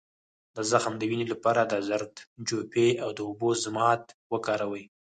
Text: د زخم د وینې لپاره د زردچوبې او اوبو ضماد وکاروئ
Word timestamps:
د 0.55 0.57
زخم 0.71 0.93
د 0.97 1.03
وینې 1.09 1.27
لپاره 1.33 1.61
د 1.65 1.73
زردچوبې 1.87 2.89
او 3.03 3.09
اوبو 3.29 3.49
ضماد 3.63 4.01
وکاروئ 4.33 4.85